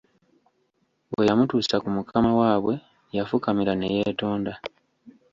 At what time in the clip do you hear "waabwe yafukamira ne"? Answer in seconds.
2.39-3.87